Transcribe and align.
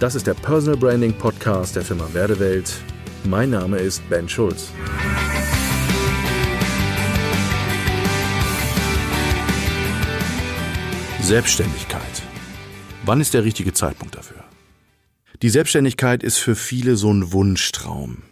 Das 0.00 0.14
ist 0.14 0.28
der 0.28 0.34
Personal 0.34 0.76
Branding 0.78 1.12
Podcast 1.12 1.74
der 1.74 1.82
Firma 1.82 2.08
Werdewelt. 2.12 2.72
Mein 3.24 3.50
Name 3.50 3.78
ist 3.78 4.08
Ben 4.08 4.28
Schulz. 4.28 4.70
Selbstständigkeit. 11.20 12.00
Wann 13.06 13.20
ist 13.20 13.34
der 13.34 13.42
richtige 13.42 13.72
Zeitpunkt 13.72 14.14
dafür? 14.14 14.44
Die 15.42 15.48
Selbstständigkeit 15.48 16.22
ist 16.22 16.38
für 16.38 16.54
viele 16.54 16.94
so 16.94 17.12
ein 17.12 17.32
Wunschtraum. 17.32 18.22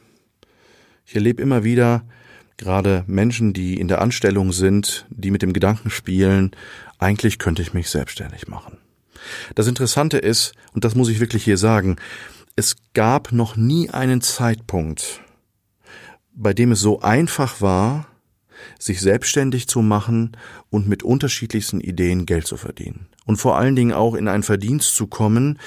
Ich 1.04 1.16
erlebe 1.16 1.42
immer 1.42 1.64
wieder 1.64 2.04
gerade 2.58 3.02
Menschen, 3.08 3.52
die 3.52 3.80
in 3.80 3.88
der 3.88 4.00
Anstellung 4.02 4.52
sind, 4.52 5.04
die 5.10 5.32
mit 5.32 5.42
dem 5.42 5.52
Gedanken 5.52 5.90
spielen, 5.90 6.52
eigentlich 7.00 7.40
könnte 7.40 7.62
ich 7.62 7.74
mich 7.74 7.90
selbstständig 7.90 8.46
machen. 8.46 8.78
Das 9.54 9.66
Interessante 9.66 10.18
ist, 10.18 10.52
und 10.72 10.84
das 10.84 10.94
muss 10.94 11.08
ich 11.08 11.20
wirklich 11.20 11.44
hier 11.44 11.58
sagen, 11.58 11.96
es 12.56 12.76
gab 12.94 13.32
noch 13.32 13.56
nie 13.56 13.90
einen 13.90 14.20
Zeitpunkt, 14.20 15.20
bei 16.32 16.54
dem 16.54 16.72
es 16.72 16.80
so 16.80 17.00
einfach 17.00 17.60
war, 17.60 18.06
sich 18.78 19.00
selbstständig 19.00 19.68
zu 19.68 19.82
machen 19.82 20.36
und 20.70 20.88
mit 20.88 21.02
unterschiedlichsten 21.02 21.80
Ideen 21.80 22.26
Geld 22.26 22.46
zu 22.46 22.56
verdienen. 22.56 23.08
Und 23.26 23.36
vor 23.36 23.58
allen 23.58 23.76
Dingen 23.76 23.92
auch 23.92 24.14
in 24.14 24.28
einen 24.28 24.42
Verdienst 24.42 24.94
zu 24.94 25.06
kommen, 25.06 25.58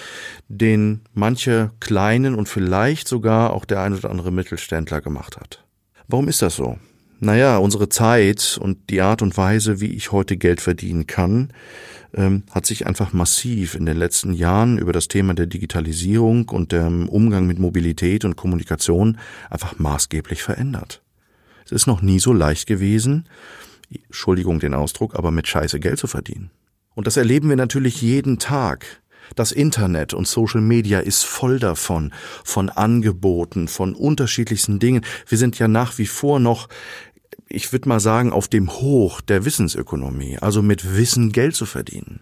den 0.48 1.02
manche 1.13 1.71
kleinen 1.79 2.35
und 2.35 2.49
vielleicht 2.49 3.07
sogar 3.07 3.54
auch 3.54 3.66
der 3.66 3.81
ein 3.81 3.93
oder 3.93 4.09
andere 4.09 4.31
Mittelständler 4.31 5.02
gemacht 5.02 5.38
hat. 5.38 5.63
Warum 6.07 6.27
ist 6.27 6.41
das 6.41 6.55
so? 6.55 6.79
Naja, 7.21 7.57
unsere 7.57 7.89
Zeit 7.89 8.57
und 8.61 8.89
die 8.89 9.01
Art 9.01 9.21
und 9.21 9.35
Weise, 9.35 9.81
wie 9.81 9.93
ich 9.93 10.13
heute 10.13 10.37
Geld 10.37 10.61
verdienen 10.61 11.05
kann, 11.05 11.49
ähm, 12.13 12.43
hat 12.51 12.65
sich 12.65 12.87
einfach 12.87 13.11
massiv 13.11 13.75
in 13.75 13.85
den 13.85 13.97
letzten 13.97 14.33
Jahren 14.33 14.77
über 14.77 14.93
das 14.93 15.09
Thema 15.09 15.33
der 15.33 15.45
Digitalisierung 15.45 16.48
und 16.49 16.71
dem 16.71 17.09
Umgang 17.09 17.45
mit 17.45 17.59
Mobilität 17.59 18.23
und 18.23 18.37
Kommunikation 18.37 19.17
einfach 19.49 19.77
maßgeblich 19.77 20.41
verändert. 20.41 21.01
Es 21.65 21.73
ist 21.73 21.87
noch 21.87 22.01
nie 22.01 22.20
so 22.20 22.31
leicht 22.31 22.67
gewesen, 22.67 23.27
Entschuldigung 23.91 24.59
den 24.59 24.73
Ausdruck, 24.73 25.15
aber 25.15 25.31
mit 25.31 25.48
Scheiße 25.48 25.79
Geld 25.79 25.99
zu 25.99 26.07
verdienen. 26.07 26.51
Und 26.95 27.05
das 27.05 27.17
erleben 27.17 27.49
wir 27.49 27.55
natürlich 27.57 28.01
jeden 28.01 28.39
Tag. 28.39 29.01
Das 29.35 29.51
Internet 29.51 30.13
und 30.13 30.27
Social 30.27 30.61
Media 30.61 30.99
ist 30.99 31.23
voll 31.23 31.59
davon, 31.59 32.11
von 32.43 32.70
Angeboten, 32.70 33.67
von 33.67 33.93
unterschiedlichsten 33.93 34.79
Dingen. 34.79 35.05
Wir 35.27 35.37
sind 35.37 35.59
ja 35.59 35.67
nach 35.67 35.98
wie 35.98 36.07
vor 36.07 36.39
noch 36.39 36.67
ich 37.49 37.71
würde 37.71 37.89
mal 37.89 37.99
sagen, 37.99 38.31
auf 38.31 38.47
dem 38.47 38.71
Hoch 38.71 39.21
der 39.21 39.43
Wissensökonomie, 39.43 40.37
also 40.39 40.61
mit 40.61 40.95
Wissen 40.95 41.31
Geld 41.31 41.55
zu 41.55 41.65
verdienen. 41.65 42.21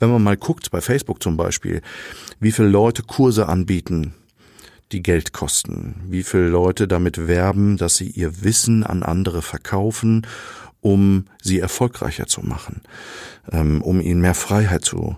Wenn 0.00 0.10
man 0.10 0.22
mal 0.22 0.36
guckt, 0.36 0.70
bei 0.70 0.80
Facebook 0.80 1.22
zum 1.22 1.36
Beispiel, 1.36 1.82
wie 2.40 2.52
viele 2.52 2.68
Leute 2.68 3.02
Kurse 3.02 3.48
anbieten, 3.48 4.14
die 4.92 5.02
Geld 5.02 5.32
kosten, 5.32 5.96
wie 6.08 6.22
viele 6.22 6.48
Leute 6.48 6.88
damit 6.88 7.28
werben, 7.28 7.76
dass 7.76 7.96
sie 7.96 8.08
ihr 8.08 8.42
Wissen 8.42 8.84
an 8.84 9.02
andere 9.02 9.42
verkaufen, 9.42 10.26
um 10.80 11.26
sie 11.42 11.58
erfolgreicher 11.58 12.26
zu 12.26 12.40
machen, 12.40 12.82
ähm, 13.50 13.82
um 13.82 14.00
ihnen 14.00 14.20
mehr 14.20 14.34
Freiheit 14.34 14.84
zu 14.84 15.16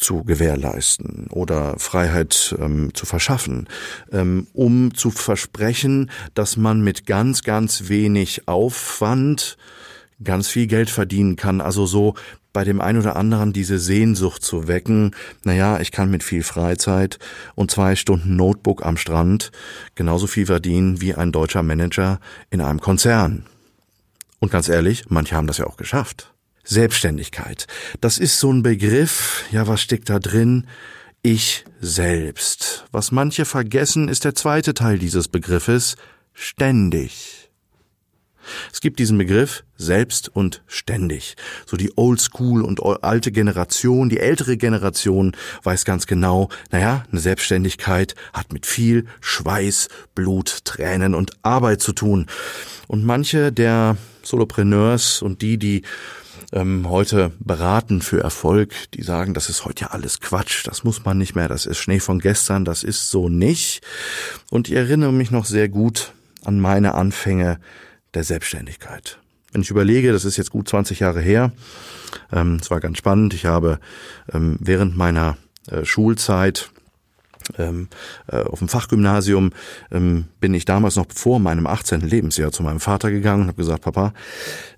zu 0.00 0.24
gewährleisten 0.24 1.28
oder 1.30 1.78
Freiheit 1.78 2.54
ähm, 2.58 2.92
zu 2.94 3.06
verschaffen, 3.06 3.68
ähm, 4.10 4.46
um 4.52 4.94
zu 4.94 5.10
versprechen, 5.10 6.10
dass 6.34 6.56
man 6.56 6.80
mit 6.80 7.06
ganz, 7.06 7.42
ganz 7.42 7.88
wenig 7.88 8.48
Aufwand 8.48 9.56
ganz 10.22 10.48
viel 10.48 10.66
Geld 10.66 10.90
verdienen 10.90 11.36
kann. 11.36 11.60
Also 11.60 11.86
so 11.86 12.14
bei 12.52 12.64
dem 12.64 12.80
einen 12.80 12.98
oder 12.98 13.16
anderen 13.16 13.52
diese 13.52 13.78
Sehnsucht 13.78 14.42
zu 14.42 14.66
wecken, 14.66 15.14
naja, 15.44 15.80
ich 15.80 15.92
kann 15.92 16.10
mit 16.10 16.24
viel 16.24 16.42
Freizeit 16.42 17.18
und 17.54 17.70
zwei 17.70 17.94
Stunden 17.94 18.36
Notebook 18.36 18.84
am 18.84 18.96
Strand 18.96 19.52
genauso 19.94 20.26
viel 20.26 20.46
verdienen 20.46 21.00
wie 21.00 21.14
ein 21.14 21.32
deutscher 21.32 21.62
Manager 21.62 22.18
in 22.50 22.60
einem 22.60 22.80
Konzern. 22.80 23.46
Und 24.40 24.50
ganz 24.50 24.68
ehrlich, 24.68 25.04
manche 25.08 25.36
haben 25.36 25.46
das 25.46 25.58
ja 25.58 25.66
auch 25.66 25.76
geschafft. 25.76 26.32
Selbstständigkeit. 26.64 27.66
Das 28.00 28.18
ist 28.18 28.38
so 28.38 28.52
ein 28.52 28.62
Begriff, 28.62 29.44
ja, 29.50 29.66
was 29.66 29.80
steckt 29.80 30.10
da 30.10 30.18
drin? 30.18 30.66
Ich 31.22 31.64
selbst. 31.80 32.86
Was 32.92 33.12
manche 33.12 33.44
vergessen, 33.44 34.08
ist 34.08 34.24
der 34.24 34.34
zweite 34.34 34.74
Teil 34.74 34.98
dieses 34.98 35.28
Begriffes, 35.28 35.96
ständig. 36.32 37.40
Es 38.72 38.80
gibt 38.80 38.98
diesen 38.98 39.18
Begriff 39.18 39.64
selbst 39.76 40.28
und 40.34 40.62
ständig. 40.66 41.36
So 41.66 41.76
die 41.76 41.92
Old 41.96 42.20
School 42.20 42.62
und 42.62 42.80
alte 42.82 43.32
Generation, 43.32 44.08
die 44.08 44.18
ältere 44.18 44.56
Generation 44.56 45.36
weiß 45.62 45.84
ganz 45.84 46.06
genau, 46.06 46.48
naja, 46.70 47.04
eine 47.10 47.20
Selbstständigkeit 47.20 48.14
hat 48.32 48.52
mit 48.52 48.66
viel 48.66 49.06
Schweiß, 49.20 49.88
Blut, 50.14 50.64
Tränen 50.64 51.14
und 51.14 51.32
Arbeit 51.42 51.80
zu 51.80 51.92
tun. 51.92 52.26
Und 52.88 53.04
manche 53.04 53.52
der 53.52 53.96
Solopreneurs 54.22 55.22
und 55.22 55.42
die, 55.42 55.58
die 55.58 55.82
ähm, 56.52 56.88
heute 56.88 57.32
beraten 57.38 58.02
für 58.02 58.20
Erfolg, 58.20 58.90
die 58.94 59.02
sagen, 59.02 59.34
das 59.34 59.48
ist 59.48 59.64
heute 59.64 59.82
ja 59.82 59.90
alles 59.90 60.20
Quatsch, 60.20 60.66
das 60.66 60.84
muss 60.84 61.04
man 61.04 61.18
nicht 61.18 61.34
mehr, 61.34 61.48
das 61.48 61.66
ist 61.66 61.78
Schnee 61.78 62.00
von 62.00 62.18
gestern, 62.18 62.64
das 62.64 62.82
ist 62.82 63.10
so 63.10 63.28
nicht. 63.28 63.82
Und 64.50 64.68
ich 64.68 64.74
erinnere 64.74 65.12
mich 65.12 65.30
noch 65.30 65.44
sehr 65.44 65.68
gut 65.68 66.12
an 66.44 66.60
meine 66.60 66.94
Anfänge 66.94 67.58
der 68.14 68.24
Selbstständigkeit. 68.24 69.18
Wenn 69.52 69.62
ich 69.62 69.70
überlege, 69.70 70.12
das 70.12 70.24
ist 70.24 70.36
jetzt 70.36 70.50
gut 70.50 70.68
20 70.68 71.00
Jahre 71.00 71.20
her, 71.20 71.52
ähm, 72.32 72.58
es 72.60 72.70
war 72.70 72.80
ganz 72.80 72.98
spannend, 72.98 73.34
ich 73.34 73.46
habe 73.46 73.80
ähm, 74.32 74.56
während 74.60 74.96
meiner 74.96 75.36
äh, 75.68 75.84
Schulzeit 75.84 76.70
ähm, 77.58 77.88
äh, 78.28 78.38
auf 78.38 78.58
dem 78.58 78.68
Fachgymnasium 78.68 79.50
ähm, 79.90 80.26
bin 80.40 80.54
ich 80.54 80.64
damals 80.64 80.96
noch 80.96 81.06
vor 81.14 81.38
meinem 81.38 81.66
18. 81.66 82.00
Lebensjahr 82.00 82.52
zu 82.52 82.62
meinem 82.62 82.80
Vater 82.80 83.10
gegangen 83.10 83.42
und 83.42 83.48
habe 83.48 83.56
gesagt, 83.56 83.82
Papa, 83.82 84.12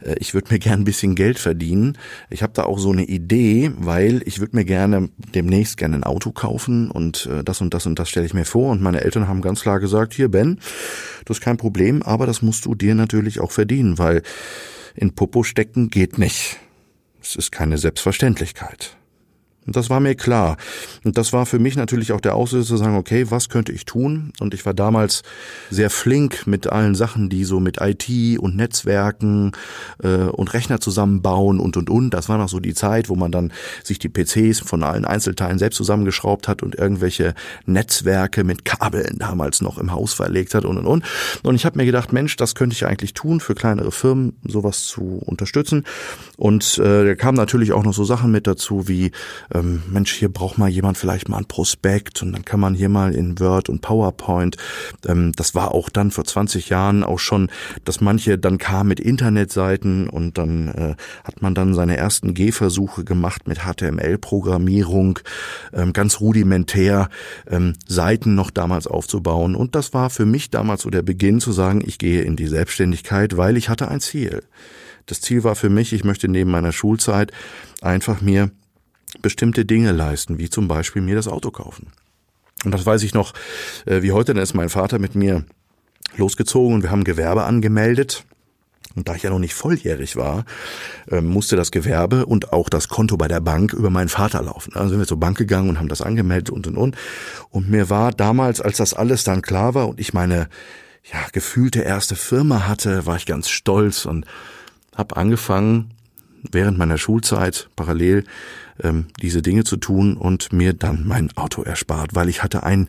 äh, 0.00 0.14
ich 0.18 0.34
würde 0.34 0.52
mir 0.52 0.58
gern 0.58 0.80
ein 0.80 0.84
bisschen 0.84 1.14
Geld 1.14 1.38
verdienen. 1.38 1.98
Ich 2.30 2.42
habe 2.42 2.52
da 2.52 2.64
auch 2.64 2.78
so 2.78 2.90
eine 2.90 3.04
Idee, 3.04 3.72
weil 3.76 4.22
ich 4.26 4.40
würde 4.40 4.56
mir 4.56 4.64
gerne 4.64 5.08
demnächst 5.34 5.76
gerne 5.76 5.96
ein 5.96 6.04
Auto 6.04 6.32
kaufen 6.32 6.90
und 6.90 7.26
äh, 7.26 7.44
das 7.44 7.60
und 7.60 7.74
das 7.74 7.86
und 7.86 7.98
das 7.98 8.08
stelle 8.08 8.26
ich 8.26 8.34
mir 8.34 8.44
vor. 8.44 8.70
Und 8.70 8.82
meine 8.82 9.02
Eltern 9.02 9.28
haben 9.28 9.42
ganz 9.42 9.62
klar 9.62 9.80
gesagt, 9.80 10.14
hier 10.14 10.28
Ben, 10.28 10.58
das 11.24 11.38
ist 11.38 11.42
kein 11.42 11.56
Problem, 11.56 12.02
aber 12.02 12.26
das 12.26 12.42
musst 12.42 12.64
du 12.64 12.74
dir 12.74 12.94
natürlich 12.94 13.40
auch 13.40 13.52
verdienen, 13.52 13.98
weil 13.98 14.22
in 14.94 15.14
Popo 15.14 15.42
stecken 15.42 15.88
geht 15.88 16.18
nicht. 16.18 16.58
Es 17.20 17.36
ist 17.36 17.52
keine 17.52 17.78
Selbstverständlichkeit. 17.78 18.96
Und 19.66 19.76
das 19.76 19.90
war 19.90 20.00
mir 20.00 20.16
klar. 20.16 20.56
Und 21.04 21.18
das 21.18 21.32
war 21.32 21.46
für 21.46 21.60
mich 21.60 21.76
natürlich 21.76 22.12
auch 22.12 22.20
der 22.20 22.34
Auslöser 22.34 22.66
zu 22.66 22.76
sagen, 22.76 22.96
okay, 22.96 23.30
was 23.30 23.48
könnte 23.48 23.70
ich 23.70 23.84
tun? 23.84 24.32
Und 24.40 24.54
ich 24.54 24.66
war 24.66 24.74
damals 24.74 25.22
sehr 25.70 25.88
flink 25.88 26.46
mit 26.46 26.66
allen 26.66 26.96
Sachen, 26.96 27.28
die 27.28 27.44
so 27.44 27.60
mit 27.60 27.78
IT 27.80 28.38
und 28.40 28.56
Netzwerken 28.56 29.52
äh, 30.02 30.08
und 30.08 30.52
Rechner 30.52 30.80
zusammenbauen 30.80 31.60
und 31.60 31.76
und 31.76 31.90
und. 31.90 32.10
Das 32.10 32.28
war 32.28 32.38
noch 32.38 32.48
so 32.48 32.58
die 32.58 32.74
Zeit, 32.74 33.08
wo 33.08 33.14
man 33.14 33.30
dann 33.30 33.52
sich 33.84 34.00
die 34.00 34.08
PCs 34.08 34.60
von 34.60 34.82
allen 34.82 35.04
Einzelteilen 35.04 35.58
selbst 35.58 35.76
zusammengeschraubt 35.76 36.48
hat 36.48 36.62
und 36.62 36.74
irgendwelche 36.74 37.34
Netzwerke 37.64 38.42
mit 38.42 38.64
Kabeln 38.64 39.18
damals 39.18 39.62
noch 39.62 39.78
im 39.78 39.92
Haus 39.92 40.12
verlegt 40.12 40.54
hat 40.54 40.64
und 40.64 40.78
und 40.78 40.86
und. 40.86 41.04
Und 41.44 41.54
ich 41.54 41.64
habe 41.64 41.78
mir 41.78 41.86
gedacht, 41.86 42.12
Mensch, 42.12 42.36
das 42.36 42.56
könnte 42.56 42.74
ich 42.74 42.84
eigentlich 42.86 43.14
tun, 43.14 43.38
für 43.38 43.54
kleinere 43.54 43.92
Firmen 43.92 44.36
sowas 44.44 44.84
zu 44.84 45.22
unterstützen. 45.24 45.84
Und 46.36 46.78
äh, 46.78 47.04
da 47.04 47.14
kamen 47.14 47.36
natürlich 47.36 47.72
auch 47.72 47.84
noch 47.84 47.94
so 47.94 48.04
Sachen 48.04 48.32
mit 48.32 48.48
dazu 48.48 48.88
wie 48.88 49.12
ähm, 49.54 49.82
Mensch, 49.88 50.12
hier 50.12 50.28
braucht 50.28 50.58
mal 50.58 50.68
jemand 50.68 50.98
vielleicht 50.98 51.28
mal 51.28 51.38
ein 51.38 51.46
Prospekt 51.46 52.22
und 52.22 52.32
dann 52.32 52.44
kann 52.44 52.60
man 52.60 52.74
hier 52.74 52.88
mal 52.88 53.14
in 53.14 53.38
Word 53.38 53.68
und 53.68 53.80
PowerPoint. 53.80 54.56
Ähm, 55.06 55.32
das 55.36 55.54
war 55.54 55.72
auch 55.72 55.88
dann 55.88 56.10
vor 56.10 56.24
20 56.24 56.68
Jahren 56.68 57.04
auch 57.04 57.18
schon, 57.18 57.50
dass 57.84 58.00
manche 58.00 58.38
dann 58.38 58.58
kamen 58.58 58.88
mit 58.88 59.00
Internetseiten 59.00 60.08
und 60.08 60.38
dann 60.38 60.68
äh, 60.68 60.94
hat 61.24 61.42
man 61.42 61.54
dann 61.54 61.74
seine 61.74 61.96
ersten 61.96 62.34
Gehversuche 62.34 63.04
gemacht 63.04 63.46
mit 63.46 63.60
HTML-Programmierung, 63.60 65.18
ähm, 65.72 65.92
ganz 65.92 66.20
rudimentär 66.20 67.08
ähm, 67.48 67.74
Seiten 67.86 68.34
noch 68.34 68.50
damals 68.50 68.86
aufzubauen. 68.86 69.54
Und 69.54 69.74
das 69.74 69.94
war 69.94 70.10
für 70.10 70.26
mich 70.26 70.50
damals 70.50 70.82
so 70.82 70.90
der 70.90 71.02
Beginn 71.02 71.40
zu 71.40 71.52
sagen, 71.52 71.82
ich 71.84 71.98
gehe 71.98 72.22
in 72.22 72.36
die 72.36 72.46
Selbstständigkeit, 72.46 73.36
weil 73.36 73.56
ich 73.56 73.68
hatte 73.68 73.88
ein 73.88 74.00
Ziel. 74.00 74.42
Das 75.06 75.20
Ziel 75.20 75.44
war 75.44 75.56
für 75.56 75.68
mich, 75.68 75.92
ich 75.92 76.04
möchte 76.04 76.28
neben 76.28 76.50
meiner 76.50 76.72
Schulzeit 76.72 77.32
einfach 77.80 78.20
mir 78.20 78.50
bestimmte 79.20 79.64
Dinge 79.64 79.92
leisten, 79.92 80.38
wie 80.38 80.48
zum 80.48 80.68
Beispiel 80.68 81.02
mir 81.02 81.14
das 81.14 81.28
Auto 81.28 81.50
kaufen. 81.50 81.88
Und 82.64 82.72
das 82.72 82.86
weiß 82.86 83.02
ich 83.02 83.14
noch, 83.14 83.32
äh, 83.86 84.02
wie 84.02 84.12
heute, 84.12 84.34
dann 84.34 84.42
ist 84.42 84.54
mein 84.54 84.68
Vater 84.68 84.98
mit 84.98 85.14
mir 85.14 85.44
losgezogen 86.16 86.76
und 86.76 86.82
wir 86.82 86.90
haben 86.90 87.04
Gewerbe 87.04 87.44
angemeldet. 87.44 88.24
Und 88.94 89.08
da 89.08 89.14
ich 89.14 89.22
ja 89.22 89.30
noch 89.30 89.38
nicht 89.38 89.54
volljährig 89.54 90.16
war, 90.16 90.44
ähm, 91.10 91.26
musste 91.26 91.56
das 91.56 91.70
Gewerbe 91.70 92.26
und 92.26 92.52
auch 92.52 92.68
das 92.68 92.88
Konto 92.88 93.16
bei 93.16 93.26
der 93.26 93.40
Bank 93.40 93.72
über 93.72 93.90
meinen 93.90 94.10
Vater 94.10 94.42
laufen. 94.42 94.74
Also 94.74 94.90
sind 94.90 94.98
wir 94.98 95.06
zur 95.06 95.20
Bank 95.20 95.38
gegangen 95.38 95.70
und 95.70 95.78
haben 95.78 95.88
das 95.88 96.02
angemeldet 96.02 96.50
und 96.50 96.66
und 96.66 96.76
und. 96.76 96.96
Und 97.50 97.70
mir 97.70 97.88
war 97.88 98.12
damals, 98.12 98.60
als 98.60 98.76
das 98.76 98.92
alles 98.92 99.24
dann 99.24 99.40
klar 99.40 99.74
war 99.74 99.88
und 99.88 99.98
ich 99.98 100.12
meine 100.12 100.48
ja 101.10 101.18
gefühlte 101.32 101.80
erste 101.80 102.16
Firma 102.16 102.68
hatte, 102.68 103.06
war 103.06 103.16
ich 103.16 103.26
ganz 103.26 103.48
stolz 103.48 104.04
und 104.04 104.26
habe 104.94 105.16
angefangen 105.16 105.94
während 106.50 106.78
meiner 106.78 106.98
Schulzeit 106.98 107.68
parallel 107.76 108.24
ähm, 108.82 109.06
diese 109.20 109.42
Dinge 109.42 109.64
zu 109.64 109.76
tun 109.76 110.16
und 110.16 110.52
mir 110.52 110.72
dann 110.72 111.06
mein 111.06 111.30
Auto 111.36 111.62
erspart, 111.62 112.14
weil 112.14 112.28
ich 112.28 112.42
hatte 112.42 112.62
ein 112.62 112.88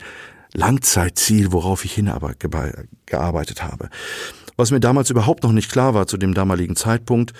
Langzeitziel, 0.53 1.51
worauf 1.51 1.83
ich 1.83 1.94
hingearbeitet 1.94 3.63
habe. 3.63 3.89
Was 4.55 4.71
mir 4.71 4.79
damals 4.79 5.09
überhaupt 5.09 5.44
noch 5.44 5.51
nicht 5.51 5.71
klar 5.71 5.94
war 5.94 6.07
zu 6.07 6.17
dem 6.17 6.33
damaligen 6.33 6.75
Zeitpunkt, 6.75 7.33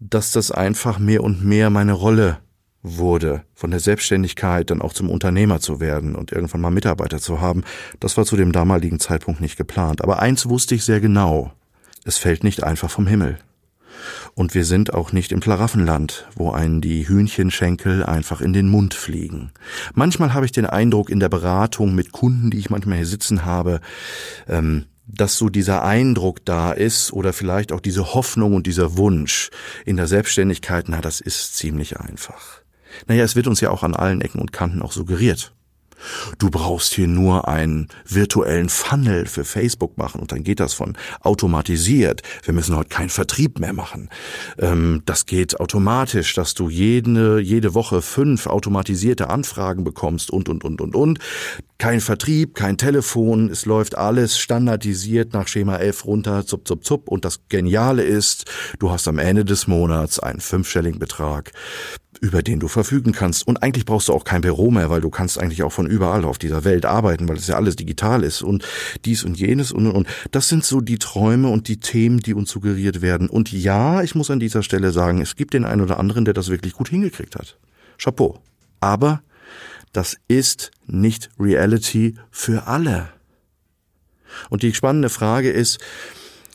dass 0.00 0.32
das 0.32 0.50
einfach 0.50 0.98
mehr 0.98 1.22
und 1.22 1.44
mehr 1.44 1.70
meine 1.70 1.92
Rolle 1.92 2.38
wurde, 2.82 3.44
von 3.54 3.70
der 3.70 3.80
Selbstständigkeit 3.80 4.70
dann 4.70 4.82
auch 4.82 4.92
zum 4.92 5.08
Unternehmer 5.08 5.60
zu 5.60 5.80
werden 5.80 6.14
und 6.14 6.32
irgendwann 6.32 6.60
mal 6.60 6.70
Mitarbeiter 6.70 7.20
zu 7.20 7.40
haben, 7.40 7.62
das 8.00 8.16
war 8.16 8.26
zu 8.26 8.36
dem 8.36 8.52
damaligen 8.52 8.98
Zeitpunkt 8.98 9.40
nicht 9.40 9.56
geplant. 9.56 10.02
Aber 10.02 10.18
eins 10.18 10.48
wusste 10.48 10.74
ich 10.74 10.84
sehr 10.84 11.00
genau, 11.00 11.52
es 12.04 12.18
fällt 12.18 12.42
nicht 12.42 12.64
einfach 12.64 12.90
vom 12.90 13.06
Himmel. 13.06 13.38
Und 14.34 14.54
wir 14.54 14.64
sind 14.64 14.94
auch 14.94 15.12
nicht 15.12 15.32
im 15.32 15.42
Schlaraffenland, 15.42 16.26
wo 16.34 16.50
einen 16.50 16.80
die 16.80 17.08
Hühnchenschenkel 17.08 18.04
einfach 18.04 18.40
in 18.40 18.52
den 18.52 18.68
Mund 18.68 18.94
fliegen. 18.94 19.52
Manchmal 19.94 20.34
habe 20.34 20.46
ich 20.46 20.52
den 20.52 20.66
Eindruck 20.66 21.10
in 21.10 21.20
der 21.20 21.28
Beratung 21.28 21.94
mit 21.94 22.12
Kunden, 22.12 22.50
die 22.50 22.58
ich 22.58 22.70
manchmal 22.70 22.96
hier 22.96 23.06
sitzen 23.06 23.44
habe, 23.44 23.80
ähm, 24.48 24.86
dass 25.06 25.36
so 25.36 25.48
dieser 25.48 25.82
Eindruck 25.84 26.44
da 26.44 26.72
ist 26.72 27.12
oder 27.12 27.32
vielleicht 27.32 27.72
auch 27.72 27.80
diese 27.80 28.14
Hoffnung 28.14 28.54
und 28.54 28.66
dieser 28.66 28.96
Wunsch 28.96 29.50
in 29.84 29.96
der 29.96 30.06
Selbstständigkeit, 30.06 30.86
na, 30.88 31.00
das 31.00 31.20
ist 31.20 31.56
ziemlich 31.56 31.98
einfach. 31.98 32.62
Naja, 33.06 33.24
es 33.24 33.36
wird 33.36 33.46
uns 33.46 33.60
ja 33.60 33.70
auch 33.70 33.82
an 33.82 33.94
allen 33.94 34.20
Ecken 34.20 34.40
und 34.40 34.52
Kanten 34.52 34.82
auch 34.82 34.92
suggeriert. 34.92 35.52
Du 36.38 36.50
brauchst 36.50 36.92
hier 36.92 37.08
nur 37.08 37.48
einen 37.48 37.88
virtuellen 38.06 38.68
Funnel 38.68 39.26
für 39.26 39.44
Facebook 39.44 39.98
machen 39.98 40.20
und 40.20 40.32
dann 40.32 40.42
geht 40.42 40.60
das 40.60 40.74
von 40.74 40.96
automatisiert. 41.20 42.22
Wir 42.44 42.54
müssen 42.54 42.76
heute 42.76 42.88
keinen 42.88 43.08
Vertrieb 43.08 43.58
mehr 43.58 43.72
machen. 43.72 44.08
Ähm, 44.58 45.02
das 45.06 45.26
geht 45.26 45.60
automatisch, 45.60 46.34
dass 46.34 46.54
du 46.54 46.68
jede, 46.68 47.40
jede 47.40 47.74
Woche 47.74 48.02
fünf 48.02 48.46
automatisierte 48.46 49.30
Anfragen 49.30 49.84
bekommst 49.84 50.30
und, 50.30 50.48
und, 50.48 50.64
und, 50.64 50.80
und, 50.80 50.94
und. 50.94 51.18
Kein 51.78 52.00
Vertrieb, 52.00 52.54
kein 52.54 52.78
Telefon, 52.78 53.50
es 53.50 53.66
läuft 53.66 53.98
alles 53.98 54.38
standardisiert 54.38 55.32
nach 55.32 55.48
Schema 55.48 55.78
11 55.78 56.04
runter, 56.04 56.46
zup, 56.46 56.68
zup, 56.68 56.84
zup. 56.84 57.08
Und 57.08 57.24
das 57.24 57.40
Geniale 57.48 58.04
ist, 58.04 58.44
du 58.78 58.90
hast 58.90 59.08
am 59.08 59.18
Ende 59.18 59.44
des 59.44 59.66
Monats 59.66 60.20
einen 60.20 60.40
fünfstelligen 60.40 61.00
Betrag 61.00 61.50
über 62.22 62.42
den 62.42 62.60
du 62.60 62.68
verfügen 62.68 63.10
kannst. 63.10 63.46
Und 63.46 63.64
eigentlich 63.64 63.84
brauchst 63.84 64.08
du 64.08 64.12
auch 64.12 64.22
kein 64.22 64.42
Büro 64.42 64.70
mehr, 64.70 64.88
weil 64.90 65.00
du 65.00 65.10
kannst 65.10 65.38
eigentlich 65.38 65.64
auch 65.64 65.72
von 65.72 65.88
überall 65.88 66.24
auf 66.24 66.38
dieser 66.38 66.62
Welt 66.62 66.86
arbeiten, 66.86 67.28
weil 67.28 67.36
es 67.36 67.48
ja 67.48 67.56
alles 67.56 67.74
digital 67.74 68.22
ist 68.22 68.42
und 68.42 68.64
dies 69.04 69.24
und 69.24 69.36
jenes 69.38 69.72
und, 69.72 69.88
und. 69.88 70.06
Das 70.30 70.48
sind 70.48 70.64
so 70.64 70.80
die 70.80 70.98
Träume 70.98 71.48
und 71.48 71.66
die 71.66 71.80
Themen, 71.80 72.20
die 72.20 72.32
uns 72.32 72.48
suggeriert 72.48 73.02
werden. 73.02 73.28
Und 73.28 73.50
ja, 73.50 74.02
ich 74.02 74.14
muss 74.14 74.30
an 74.30 74.38
dieser 74.38 74.62
Stelle 74.62 74.92
sagen, 74.92 75.20
es 75.20 75.34
gibt 75.34 75.52
den 75.52 75.64
einen 75.64 75.80
oder 75.80 75.98
anderen, 75.98 76.24
der 76.24 76.32
das 76.32 76.48
wirklich 76.48 76.74
gut 76.74 76.90
hingekriegt 76.90 77.34
hat. 77.34 77.58
Chapeau. 77.98 78.40
Aber 78.78 79.22
das 79.92 80.16
ist 80.28 80.70
nicht 80.86 81.28
Reality 81.40 82.14
für 82.30 82.68
alle. 82.68 83.08
Und 84.48 84.62
die 84.62 84.72
spannende 84.74 85.08
Frage 85.08 85.50
ist, 85.50 85.80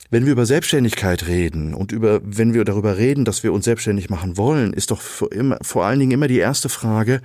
wenn 0.09 0.25
wir 0.25 0.31
über 0.31 0.45
Selbstständigkeit 0.45 1.27
reden 1.27 1.73
und 1.73 1.91
über, 1.91 2.21
wenn 2.23 2.53
wir 2.53 2.63
darüber 2.63 2.97
reden, 2.97 3.25
dass 3.25 3.43
wir 3.43 3.51
uns 3.53 3.65
selbstständig 3.65 4.09
machen 4.09 4.37
wollen, 4.37 4.73
ist 4.73 4.91
doch 4.91 5.01
vor, 5.01 5.31
immer, 5.31 5.57
vor 5.61 5.85
allen 5.85 5.99
Dingen 5.99 6.11
immer 6.11 6.27
die 6.27 6.37
erste 6.37 6.69
Frage, 6.69 7.21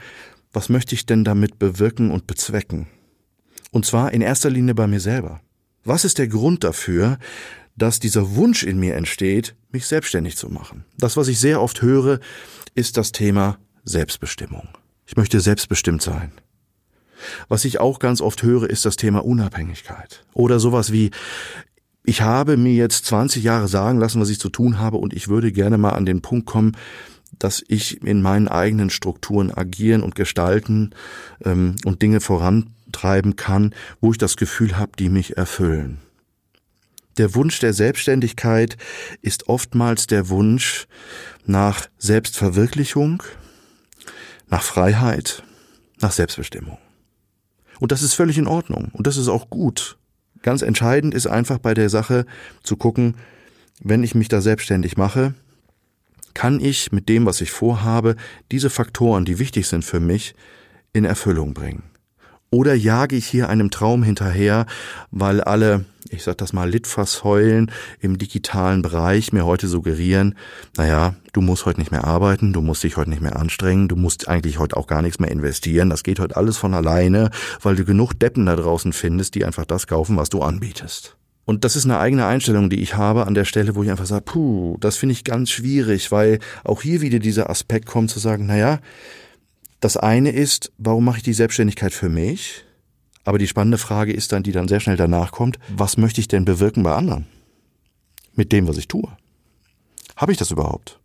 was 0.53 0.69
möchte 0.69 0.95
ich 0.95 1.07
denn 1.07 1.25
damit 1.25 1.59
bewirken 1.59 2.11
und 2.11 2.27
bezwecken? 2.27 2.87
Und 3.71 3.87
zwar 3.87 4.13
in 4.13 4.21
erster 4.21 4.51
Linie 4.51 4.75
bei 4.75 4.87
mir 4.87 5.01
selber. 5.01 5.41
Was 5.85 6.05
ist 6.05 6.19
der 6.19 6.29
Grund 6.29 6.63
dafür, 6.65 7.19
dass 7.77 8.01
dieser 8.01 8.37
Wunsch 8.37 8.63
in 8.63 8.79
mir 8.79 8.95
entsteht, 8.97 9.55
mich 9.71 9.87
selbstständig 9.87 10.37
zu 10.37 10.49
machen? 10.51 10.85
Das, 10.99 11.17
was 11.17 11.29
ich 11.29 11.41
sehr 11.41 11.61
oft 11.61 11.83
höre, 11.83 12.21
ist 12.75 12.97
das 12.97 13.13
Thema 13.13 13.59
Selbstbestimmung. 13.85 14.69
Ich 15.07 15.17
möchte 15.17 15.41
selbstbestimmt 15.41 16.03
sein. 16.03 16.33
Was 17.49 17.65
ich 17.65 17.81
auch 17.81 17.99
ganz 17.99 18.21
oft 18.21 18.43
höre, 18.43 18.69
ist 18.69 18.85
das 18.85 18.97
Thema 18.97 19.25
Unabhängigkeit. 19.25 20.25
Oder 20.35 20.59
sowas 20.59 20.93
wie, 20.93 21.11
ich 22.05 22.23
habe 22.23 22.57
mir 22.57 22.75
jetzt 22.75 23.07
20 23.07 23.43
Jahre 23.43 23.69
sagen 23.69 23.99
lassen, 23.99 24.21
was 24.21 24.31
ich 24.31 24.41
zu 24.41 24.49
tun 24.49 24.79
habe 24.79 24.97
und 24.97 25.13
ich 25.13 25.29
würde 25.29 25.53
gerne 25.53 25.79
mal 25.79 25.91
an 25.91 26.07
den 26.07 26.23
Punkt 26.23 26.47
kommen, 26.47 26.77
dass 27.39 27.63
ich 27.67 28.03
in 28.03 28.23
meinen 28.23 28.49
eigenen 28.49 28.91
Strukturen 28.91 29.53
agieren 29.53 30.03
und 30.03 30.15
gestalten 30.15 30.91
ähm, 31.45 31.77
und 31.85 32.03
Dinge 32.03 32.21
vorantreiben 32.21 33.37
kann, 33.37 33.75
wo 34.01 34.13
ich 34.13 34.19
das 34.19 34.37
Gefühl 34.37 34.77
habe, 34.77 34.93
die 34.99 35.09
mich 35.09 35.37
erfüllen. 35.37 35.99
Der 37.19 37.35
Wunsch 37.35 37.59
der 37.61 37.73
Selbstständigkeit 37.73 38.77
ist 39.21 39.49
oftmals 39.49 40.07
der 40.07 40.29
Wunsch 40.29 40.87
nach 41.45 41.89
Selbstverwirklichung, 41.99 43.23
nach 44.49 44.63
Freiheit, 44.63 45.43
nach 46.01 46.13
Selbstbestimmung. 46.13 46.79
Und 47.81 47.93
das 47.93 48.03
ist 48.03 48.15
völlig 48.15 48.39
in 48.39 48.47
Ordnung 48.47 48.91
und 48.93 49.07
das 49.07 49.17
ist 49.17 49.29
auch 49.29 49.51
gut. 49.51 49.99
Ganz 50.43 50.63
entscheidend 50.63 51.15
ist 51.15 51.27
einfach 51.27 51.59
bei 51.59 51.75
der 51.75 51.89
Sache 51.89 52.27
zu 52.63 52.77
gucken, 52.77 53.17
wenn 53.81 54.03
ich 54.03 54.15
mich 54.15 54.29
da 54.29 54.41
selbstständig 54.41 54.97
mache, 54.97 55.35
kann 56.35 56.61
ich 56.61 56.93
mit 56.93 57.09
dem, 57.09 57.27
was 57.27 57.41
ich 57.41 57.51
vorhabe, 57.51 58.17
diese 58.51 58.71
Faktoren, 58.71 59.25
die 59.25 59.39
wichtig 59.39 59.69
sind 59.69 59.85
für 59.85 60.01
mich, 60.01 60.35
in 60.93 61.05
Erfüllung 61.05 61.55
bringen. 61.55 61.83
Oder 62.53 62.75
jage 62.75 63.17
ich 63.17 63.27
hier 63.27 63.49
einem 63.49 63.71
Traum 63.71 64.03
hinterher, 64.03 64.67
weil 65.11 65.41
alle, 65.41 65.87
ich 66.11 66.23
sag 66.23 66.37
das 66.37 66.53
mal, 66.53 66.69
Litfassheulen 66.69 67.73
im 67.99 68.19
digitalen 68.19 68.83
Bereich 68.83 69.33
mir 69.33 69.47
heute 69.47 69.69
suggerieren, 69.69 70.35
naja, 70.77 71.15
du 71.33 71.41
musst 71.41 71.65
heute 71.65 71.81
nicht 71.81 71.91
mehr 71.91 72.05
arbeiten, 72.05 72.53
du 72.53 72.61
musst 72.61 72.85
dich 72.85 72.99
heute 72.99 73.09
nicht 73.09 73.23
mehr 73.23 73.37
anstrengen, 73.37 73.89
du 73.89 73.97
musst 73.97 74.29
eigentlich 74.29 74.59
heute 74.59 74.77
auch 74.77 74.87
gar 74.87 75.01
nichts 75.01 75.19
mehr 75.19 75.31
investieren, 75.31 75.89
das 75.89 76.03
geht 76.03 76.21
heute 76.21 76.37
alles 76.37 76.59
von 76.59 76.75
alleine, 76.75 77.31
weil 77.63 77.75
du 77.75 77.87
genug 77.87 78.13
Deppen 78.13 78.45
da 78.45 78.55
draußen 78.55 78.93
findest, 78.93 79.35
die 79.35 79.47
einfach 79.47 79.65
das 79.65 79.87
kaufen, 79.87 80.19
was 80.19 80.29
du 80.29 80.43
anbietest. 80.43 81.17
Und 81.47 81.65
das 81.65 81.75
ist 81.75 81.87
eine 81.87 81.99
eigene 81.99 82.27
Einstellung, 82.27 82.69
die 82.69 82.83
ich 82.83 82.97
habe 82.99 83.27
an 83.27 83.33
der 83.33 83.47
Stelle, 83.47 83.75
wo 83.75 83.83
ich 83.83 83.91
einfach 83.91 84.05
sage, 84.05 84.25
puh, 84.27 84.77
das 84.79 84.99
finde 84.99 85.15
ich 85.15 85.25
ganz 85.25 85.49
schwierig, 85.49 86.13
weil 86.13 86.39
auch 86.65 86.83
hier 86.83 87.01
wieder 87.01 87.19
dieser 87.19 87.49
Aspekt 87.49 87.87
kommt 87.87 88.11
zu 88.11 88.19
sagen, 88.19 88.45
naja, 88.45 88.79
das 89.83 89.97
eine 89.97 90.31
ist, 90.31 90.73
warum 90.79 91.05
mache 91.05 91.19
ich 91.19 91.23
die 91.25 91.33
Selbstständigkeit 91.33 91.93
für 91.93 92.09
mich? 92.09 92.65
Aber 93.25 93.39
die 93.39 93.49
spannende 93.49 93.79
Frage 93.79 94.13
ist 94.13 94.31
dann, 94.31 94.45
die 94.45 94.53
dann 94.53 94.69
sehr 94.69 94.79
schnell 94.79 94.97
danach 94.97 95.33
kommt, 95.33 95.59
was 95.69 95.97
möchte 95.97 96.21
ich 96.21 96.29
denn 96.29 96.45
bewirken 96.45 96.85
bei 96.85 96.95
anderen? 96.95 97.27
Mit 98.35 98.53
dem, 98.53 98.69
was 98.69 98.79
ich 98.79 98.87
tue. 98.87 99.09
Habe 100.17 100.31
ich 100.31 100.39
das 100.39 100.53
überhaupt? 100.53 101.01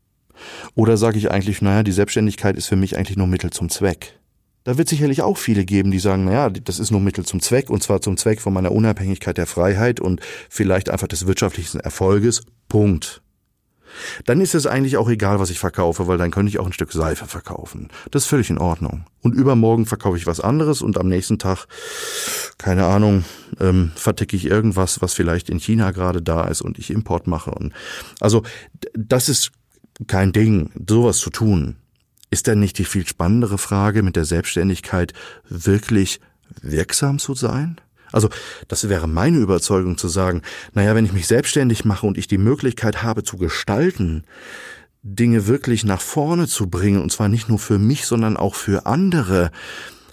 Oder 0.75 0.95
sage 0.95 1.17
ich 1.17 1.31
eigentlich, 1.31 1.63
naja, 1.63 1.81
die 1.81 1.91
Selbstständigkeit 1.91 2.55
ist 2.55 2.67
für 2.67 2.75
mich 2.75 2.95
eigentlich 2.95 3.17
nur 3.17 3.25
Mittel 3.25 3.49
zum 3.49 3.69
Zweck? 3.69 4.19
Da 4.63 4.77
wird 4.77 4.89
sicherlich 4.89 5.23
auch 5.23 5.37
viele 5.37 5.65
geben, 5.65 5.89
die 5.89 5.99
sagen, 5.99 6.25
naja, 6.25 6.51
das 6.51 6.77
ist 6.77 6.91
nur 6.91 7.01
Mittel 7.01 7.25
zum 7.25 7.41
Zweck 7.41 7.71
und 7.71 7.81
zwar 7.81 8.01
zum 8.01 8.15
Zweck 8.15 8.41
von 8.41 8.53
meiner 8.53 8.71
Unabhängigkeit 8.71 9.39
der 9.39 9.47
Freiheit 9.47 9.99
und 9.99 10.21
vielleicht 10.49 10.89
einfach 10.89 11.07
des 11.07 11.25
wirtschaftlichen 11.25 11.79
Erfolges. 11.79 12.43
Punkt 12.69 13.23
dann 14.25 14.41
ist 14.41 14.55
es 14.55 14.65
eigentlich 14.65 14.97
auch 14.97 15.09
egal, 15.09 15.39
was 15.39 15.49
ich 15.49 15.59
verkaufe, 15.59 16.07
weil 16.07 16.17
dann 16.17 16.31
könnte 16.31 16.49
ich 16.49 16.59
auch 16.59 16.65
ein 16.65 16.73
Stück 16.73 16.91
Seife 16.91 17.25
verkaufen. 17.25 17.89
Das 18.11 18.23
ist 18.23 18.29
völlig 18.29 18.49
in 18.49 18.57
Ordnung. 18.57 19.05
Und 19.21 19.33
übermorgen 19.33 19.85
verkaufe 19.85 20.17
ich 20.17 20.27
was 20.27 20.39
anderes 20.39 20.81
und 20.81 20.97
am 20.97 21.07
nächsten 21.07 21.39
Tag, 21.39 21.67
keine 22.57 22.85
Ahnung, 22.85 23.25
ähm, 23.59 23.91
verticke 23.95 24.35
ich 24.35 24.45
irgendwas, 24.45 25.01
was 25.01 25.13
vielleicht 25.13 25.49
in 25.49 25.59
China 25.59 25.91
gerade 25.91 26.21
da 26.21 26.45
ist 26.45 26.61
und 26.61 26.79
ich 26.79 26.91
Import 26.91 27.27
mache. 27.27 27.51
Und 27.51 27.73
also 28.19 28.43
das 28.93 29.29
ist 29.29 29.51
kein 30.07 30.31
Ding, 30.31 30.71
sowas 30.87 31.17
zu 31.17 31.29
tun. 31.29 31.77
Ist 32.29 32.47
denn 32.47 32.59
nicht 32.59 32.77
die 32.77 32.85
viel 32.85 33.07
spannendere 33.07 33.57
Frage 33.57 34.03
mit 34.03 34.15
der 34.15 34.25
Selbstständigkeit 34.25 35.13
wirklich 35.47 36.19
wirksam 36.61 37.19
zu 37.19 37.33
sein? 37.33 37.79
Also 38.11 38.29
das 38.67 38.87
wäre 38.89 39.07
meine 39.07 39.37
Überzeugung 39.37 39.97
zu 39.97 40.07
sagen, 40.07 40.41
naja, 40.73 40.95
wenn 40.95 41.05
ich 41.05 41.13
mich 41.13 41.27
selbstständig 41.27 41.85
mache 41.85 42.05
und 42.05 42.17
ich 42.17 42.27
die 42.27 42.37
Möglichkeit 42.37 43.03
habe 43.03 43.23
zu 43.23 43.37
gestalten, 43.37 44.23
Dinge 45.03 45.47
wirklich 45.47 45.83
nach 45.83 46.01
vorne 46.01 46.47
zu 46.47 46.69
bringen, 46.69 47.01
und 47.01 47.11
zwar 47.11 47.29
nicht 47.29 47.49
nur 47.49 47.59
für 47.59 47.77
mich, 47.79 48.05
sondern 48.05 48.37
auch 48.37 48.55
für 48.55 48.85
andere, 48.85 49.51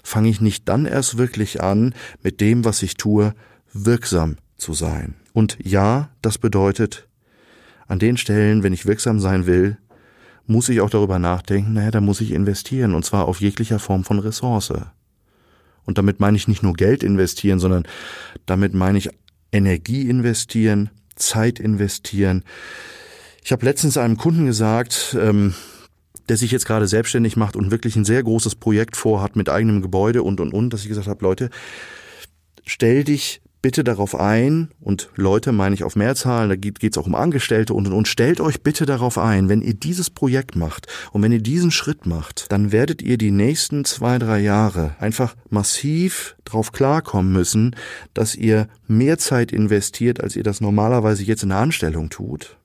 fange 0.03 0.29
ich 0.29 0.39
nicht 0.39 0.69
dann 0.69 0.85
erst 0.85 1.17
wirklich 1.17 1.61
an, 1.61 1.93
mit 2.21 2.39
dem, 2.39 2.63
was 2.63 2.81
ich 2.83 2.95
tue, 2.95 3.33
wirksam 3.73 4.37
zu 4.57 4.73
sein. 4.73 5.15
Und 5.33 5.57
ja, 5.61 6.09
das 6.21 6.37
bedeutet, 6.37 7.07
an 7.87 7.99
den 7.99 8.17
Stellen, 8.17 8.63
wenn 8.63 8.73
ich 8.73 8.85
wirksam 8.85 9.19
sein 9.19 9.45
will, 9.45 9.77
muss 10.47 10.69
ich 10.69 10.81
auch 10.81 10.89
darüber 10.89 11.19
nachdenken, 11.19 11.73
naja, 11.73 11.91
da 11.91 12.01
muss 12.01 12.21
ich 12.21 12.31
investieren, 12.31 12.93
und 12.93 13.03
zwar 13.03 13.25
auf 13.25 13.41
jeglicher 13.41 13.79
Form 13.79 14.03
von 14.03 14.19
Ressource. 14.19 14.73
Und 15.85 15.97
damit 15.97 16.19
meine 16.19 16.37
ich 16.37 16.47
nicht 16.47 16.63
nur 16.63 16.73
Geld 16.73 17.03
investieren, 17.03 17.59
sondern 17.59 17.83
damit 18.45 18.73
meine 18.73 18.97
ich 18.97 19.09
Energie 19.51 20.09
investieren, 20.09 20.89
Zeit 21.15 21.59
investieren. 21.59 22.43
Ich 23.43 23.51
habe 23.51 23.65
letztens 23.65 23.97
einem 23.97 24.17
Kunden 24.17 24.45
gesagt, 24.45 25.15
ähm, 25.19 25.53
der 26.27 26.37
sich 26.37 26.51
jetzt 26.51 26.65
gerade 26.65 26.87
selbstständig 26.87 27.37
macht 27.37 27.55
und 27.55 27.71
wirklich 27.71 27.95
ein 27.95 28.05
sehr 28.05 28.23
großes 28.23 28.55
Projekt 28.55 28.97
vorhat 28.97 29.35
mit 29.35 29.49
eigenem 29.49 29.81
Gebäude 29.81 30.23
und 30.23 30.39
und 30.39 30.53
und, 30.53 30.71
dass 30.71 30.81
ich 30.81 30.87
gesagt 30.87 31.07
habe, 31.07 31.23
Leute, 31.23 31.49
stell 32.65 33.03
dich 33.03 33.41
bitte 33.65 33.83
darauf 33.83 34.13
ein, 34.13 34.69
und 34.79 35.09
Leute 35.15 35.51
meine 35.51 35.73
ich 35.73 35.83
auf 35.83 35.95
Mehrzahlen, 35.95 36.49
da 36.49 36.55
geht 36.55 36.83
es 36.83 36.99
auch 36.99 37.07
um 37.07 37.15
Angestellte 37.15 37.73
und, 37.73 37.87
und 37.87 38.07
stellt 38.07 38.39
euch 38.39 38.61
bitte 38.61 38.85
darauf 38.85 39.17
ein, 39.17 39.49
wenn 39.49 39.63
ihr 39.63 39.73
dieses 39.73 40.11
Projekt 40.11 40.55
macht 40.55 40.85
und 41.13 41.23
wenn 41.23 41.31
ihr 41.31 41.41
diesen 41.41 41.71
Schritt 41.71 42.05
macht, 42.05 42.51
dann 42.51 42.71
werdet 42.71 43.01
ihr 43.01 43.17
die 43.17 43.31
nächsten 43.31 43.83
zwei, 43.83 44.19
drei 44.19 44.39
Jahre 44.39 44.93
einfach 44.99 45.35
massiv 45.49 46.35
drauf 46.45 46.73
klarkommen 46.73 47.33
müssen, 47.33 47.75
dass 48.13 48.35
ihr 48.35 48.67
mehr 48.87 49.17
Zeit 49.17 49.51
investiert, 49.51 50.21
als 50.21 50.35
ihr 50.35 50.43
das 50.43 50.61
normalerweise 50.61 51.23
jetzt 51.23 51.41
in 51.41 51.49
der 51.49 51.57
Anstellung 51.57 52.11
tut. 52.11 52.57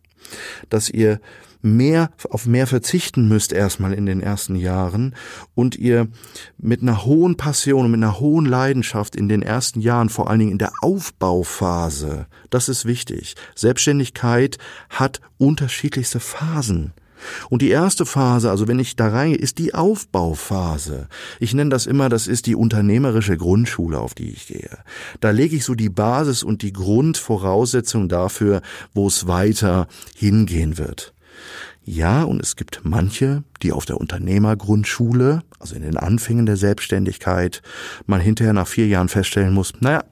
Dass 0.69 0.91
ihr 0.91 1.19
mehr, 1.63 2.11
auf 2.29 2.47
mehr 2.47 2.67
verzichten 2.67 3.29
müsst 3.29 3.53
erstmal 3.53 3.93
in 3.93 4.07
den 4.07 4.21
ersten 4.21 4.57
Jahren 4.57 5.15
und 5.55 5.77
ihr 5.77 6.09
mit 6.59 6.83
einer 6.83 7.05
hohen 7.05 7.37
Passion 7.37 7.85
und 7.85 7.91
mit 7.91 8.03
einer 8.03 8.21
hohen 8.21 8.47
Leidenschaft 8.47 9.17
in 9.17 9.29
den 9.29 9.43
ersten 9.43 9.81
Jahren, 9.81 10.09
vor 10.09 10.31
allen 10.31 10.41
Dingen 10.41 10.53
in 10.53 10.59
der 10.59 10.73
Aufbauphase, 10.81 12.27
das 12.51 12.69
ist 12.69 12.85
wichtig. 12.85 13.35
Selbstständigkeit 13.55 14.59
hat 14.89 15.21
unterschiedlichste 15.39 16.21
Phasen. 16.21 16.93
Und 17.49 17.63
die 17.63 17.69
erste 17.71 18.07
Phase, 18.07 18.51
also 18.51 18.69
wenn 18.69 18.79
ich 18.79 18.97
da 18.97 19.09
reingehe, 19.09 19.39
ist 19.39 19.59
die 19.59 19.75
Aufbauphase. 19.75 21.09
Ich 21.39 21.55
nenne 21.55 21.71
das 21.71 21.87
immer, 21.87 22.09
das 22.09 22.27
ist 22.27 22.47
die 22.47 22.55
unternehmerische 22.55 23.37
Grundschule, 23.37 23.99
auf 23.99 24.15
die 24.15 24.31
ich 24.31 24.47
gehe. 24.47 24.79
Da 25.21 25.31
lege 25.31 25.57
ich 25.57 25.65
so 25.65 25.75
die 25.75 25.91
Basis 25.91 26.43
und 26.43 26.63
die 26.63 26.73
Grundvoraussetzung 26.73 28.09
dafür, 28.09 28.63
wo 28.95 29.07
es 29.07 29.27
weiter 29.27 29.87
hingehen 30.17 30.79
wird. 30.79 31.13
Ja, 31.85 32.23
und 32.23 32.43
es 32.43 32.57
gibt 32.57 32.81
manche, 32.85 33.43
die 33.63 33.73
auf 33.73 33.87
der 33.87 33.99
Unternehmergrundschule, 33.99 35.43
also 35.59 35.75
in 35.75 35.83
den 35.83 35.97
Anfängen 35.97 36.47
der 36.47 36.57
Selbstständigkeit, 36.57 37.63
man 38.07 38.21
hinterher 38.21 38.53
nach 38.53 38.69
vier 38.69 38.87
Jahren 38.87 39.09
feststellen 39.09 39.55
muss, 39.55 39.73
naja, 39.81 40.05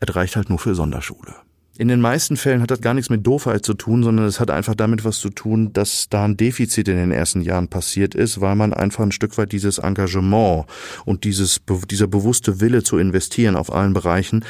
es 0.00 0.14
reicht 0.14 0.36
halt 0.36 0.48
nur 0.48 0.58
für 0.58 0.74
Sonderschule. 0.74 1.34
In 1.80 1.88
den 1.88 2.02
meisten 2.02 2.36
Fällen 2.36 2.60
hat 2.60 2.70
das 2.70 2.82
gar 2.82 2.92
nichts 2.92 3.08
mit 3.08 3.26
Doofheit 3.26 3.64
zu 3.64 3.72
tun, 3.72 4.02
sondern 4.02 4.26
es 4.26 4.38
hat 4.38 4.50
einfach 4.50 4.74
damit 4.74 5.02
was 5.06 5.18
zu 5.18 5.30
tun, 5.30 5.72
dass 5.72 6.10
da 6.10 6.26
ein 6.26 6.36
Defizit 6.36 6.88
in 6.88 6.96
den 6.96 7.10
ersten 7.10 7.40
Jahren 7.40 7.68
passiert 7.68 8.14
ist, 8.14 8.42
weil 8.42 8.54
man 8.54 8.74
einfach 8.74 9.02
ein 9.02 9.12
Stück 9.12 9.38
weit 9.38 9.52
dieses 9.52 9.78
Engagement 9.78 10.66
und 11.06 11.24
dieses, 11.24 11.62
dieser 11.90 12.06
bewusste 12.06 12.60
Wille 12.60 12.82
zu 12.82 12.98
investieren 12.98 13.56
auf 13.56 13.72
allen 13.72 13.94
Bereichen 13.94 14.44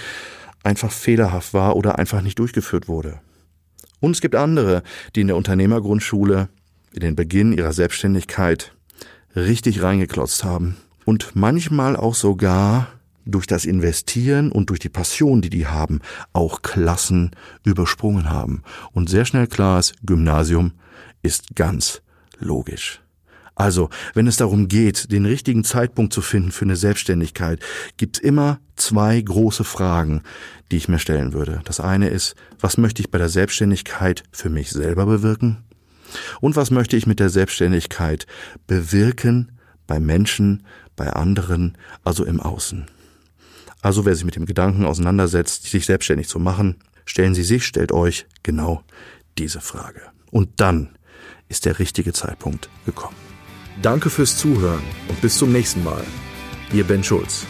einfach 0.64 0.90
fehlerhaft 0.90 1.54
war 1.54 1.76
oder 1.76 2.00
einfach 2.00 2.20
nicht 2.20 2.38
durchgeführt 2.40 2.88
wurde. 2.88 3.20
Und 4.00 4.12
es 4.12 4.21
gibt 4.21 4.35
andere, 4.35 4.83
die 5.14 5.21
in 5.21 5.28
der 5.28 5.37
Unternehmergrundschule 5.37 6.49
in 6.92 7.00
den 7.00 7.16
Beginn 7.16 7.52
ihrer 7.52 7.73
Selbstständigkeit 7.73 8.73
richtig 9.37 9.83
reingeklotzt 9.83 10.42
haben 10.45 10.76
und 11.04 11.37
manchmal 11.37 11.97
auch 11.97 12.14
sogar 12.14 12.88
durch 13.26 13.47
das 13.47 13.64
Investieren 13.64 14.50
und 14.50 14.71
durch 14.71 14.80
die 14.80 14.88
Passion, 14.88 15.40
die 15.42 15.50
die 15.50 15.66
haben, 15.66 16.00
auch 16.33 16.62
Klassen 16.62 17.30
übersprungen 17.64 18.30
haben. 18.30 18.62
Und 18.92 19.09
sehr 19.09 19.25
schnell 19.25 19.47
klar 19.47 19.78
ist, 19.78 19.95
Gymnasium 20.04 20.73
ist 21.23 21.54
ganz 21.54 22.02
logisch. 22.38 23.00
Also, 23.54 23.90
wenn 24.14 24.26
es 24.26 24.37
darum 24.37 24.69
geht, 24.69 25.12
den 25.12 25.26
richtigen 25.26 25.64
Zeitpunkt 25.64 26.12
zu 26.12 26.23
finden 26.23 26.50
für 26.50 26.64
eine 26.64 26.76
Selbstständigkeit, 26.76 27.61
gibt 27.97 28.16
es 28.16 28.23
immer 28.23 28.61
zwei 28.76 29.21
große 29.21 29.64
Fragen, 29.64 30.23
die 30.71 30.76
ich 30.76 30.88
mir 30.88 30.99
stellen 30.99 31.33
würde. 31.33 31.61
Das 31.64 31.80
eine 31.80 32.09
ist, 32.09 32.37
was 32.59 32.78
möchte 32.78 33.02
ich 33.02 33.11
bei 33.11 33.19
der 33.19 33.28
Selbstständigkeit 33.28 34.23
für 34.33 34.49
mich 34.49 34.71
selber 34.71 35.07
bewirken? 35.07 35.64
Und 36.40 36.57
was 36.57 36.71
möchte 36.71 36.97
ich 36.97 37.07
mit 37.07 37.21
der 37.21 37.28
Selbstständigkeit 37.28 38.26
bewirken 38.66 39.52
bei 39.87 40.00
Menschen, 40.00 40.64
bei 40.97 41.11
anderen, 41.12 41.76
also 42.04 42.25
im 42.25 42.40
Außen? 42.40 42.87
Also 43.83 44.04
wer 44.04 44.14
sich 44.14 44.25
mit 44.25 44.37
dem 44.37 44.47
Gedanken 44.47 44.85
auseinandersetzt, 44.85 45.64
sich 45.64 45.87
selbstständig 45.87 46.28
zu 46.28 46.38
machen, 46.38 46.76
stellen 47.04 47.35
Sie 47.35 47.42
sich, 47.42 47.64
stellt 47.64 47.92
euch 47.92 48.26
genau 48.42 48.83
diese 49.38 49.61
Frage. 49.61 50.02
Und 50.30 50.61
dann 50.61 50.90
ist 51.49 51.64
der 51.64 51.78
richtige 51.78 52.12
Zeitpunkt 52.12 52.69
gekommen. 52.85 53.16
Danke 53.82 54.10
fürs 54.10 54.37
Zuhören 54.37 54.82
und 55.08 55.20
bis 55.22 55.38
zum 55.38 55.52
nächsten 55.52 55.82
Mal. 55.82 56.04
Ihr 56.72 56.84
Ben 56.84 57.02
Schulz. 57.02 57.46